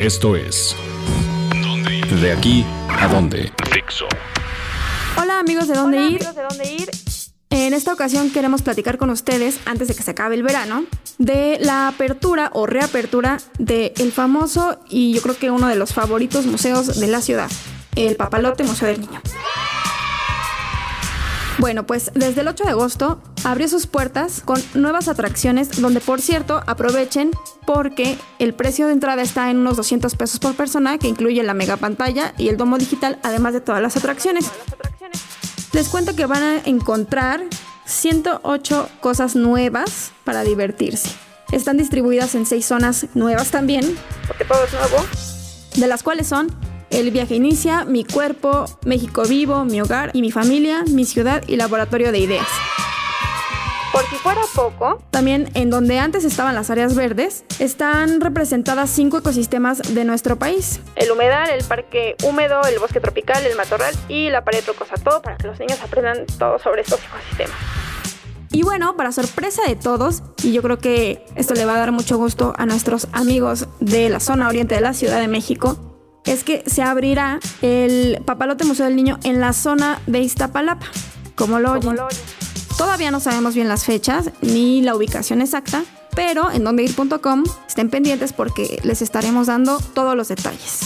[0.00, 0.74] Esto es
[2.22, 3.52] De aquí a dónde.
[3.70, 4.06] Fixo.
[5.20, 6.16] Hola amigos de dónde Hola, ir.
[6.16, 6.90] amigos de dónde ir.
[7.50, 10.84] En esta ocasión queremos platicar con ustedes, antes de que se acabe el verano,
[11.18, 16.46] de la apertura o reapertura del famoso y yo creo que uno de los favoritos
[16.46, 17.50] museos de la ciudad,
[17.94, 19.20] el Papalote Museo del Niño.
[21.60, 26.22] Bueno, pues desde el 8 de agosto abrió sus puertas con nuevas atracciones donde por
[26.22, 27.32] cierto aprovechen
[27.66, 31.52] porque el precio de entrada está en unos 200 pesos por persona que incluye la
[31.52, 34.50] mega pantalla y el domo digital además de todas las atracciones.
[35.72, 37.42] Les cuento que van a encontrar
[37.84, 41.10] 108 cosas nuevas para divertirse.
[41.52, 45.04] Están distribuidas en seis zonas nuevas también, Porque todo es nuevo.
[45.76, 46.48] de las cuales son
[46.90, 51.54] El viaje inicia, Mi cuerpo, México vivo, Mi hogar y mi familia, Mi ciudad y
[51.54, 52.48] Laboratorio de ideas.
[53.92, 59.18] Por si fuera poco, También en donde antes estaban las áreas verdes, están representadas cinco
[59.18, 60.80] ecosistemas de nuestro país.
[60.96, 64.96] el humedal, el parque húmedo, el bosque tropical, el matorral y la pared rocosa.
[64.96, 67.56] Todo para que los niños aprendan todo sobre estos ecosistemas.
[68.52, 71.92] Y bueno, para sorpresa de todos, y yo creo que esto le va a dar
[71.92, 75.78] mucho gusto a nuestros amigos de la zona oriente de la Ciudad de México,
[76.26, 80.86] es que se abrirá el Papalote Museo del Niño en la zona de Iztapalapa,
[81.34, 81.96] como lo Como oyen.
[81.96, 82.20] lo oyen.
[82.76, 88.32] Todavía no sabemos bien las fechas ni la ubicación exacta, pero en dondeir.com estén pendientes
[88.32, 90.80] porque les estaremos dando todos los detalles.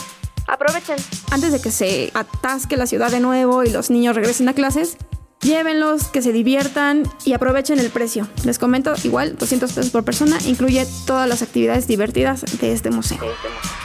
[0.47, 0.97] Aprovechen.
[1.31, 4.97] Antes de que se atasque la ciudad de nuevo y los niños regresen a clases,
[5.41, 8.29] llévenlos, que se diviertan y aprovechen el precio.
[8.45, 13.19] Les comento, igual 200 pesos por persona, incluye todas las actividades divertidas de este museo.
[13.21, 13.84] de este museo.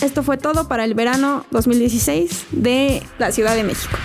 [0.00, 3.96] Esto fue todo para el verano 2016 de la Ciudad de México.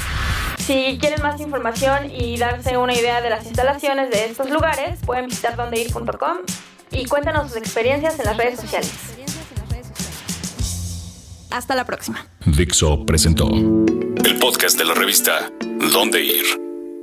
[0.58, 5.28] Si quieren más información y darse una idea de las instalaciones de estos lugares, pueden
[5.28, 6.38] visitar dondeir.com
[6.90, 8.92] y cuéntanos sus experiencias en las redes sociales.
[11.52, 12.26] Hasta la próxima.
[12.46, 15.52] Dixo presentó el podcast de la revista
[15.92, 16.46] Dónde ir.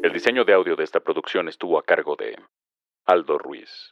[0.02, 2.36] El diseño de audio de esta producción estuvo a cargo de
[3.06, 3.88] Aldo Ruiz.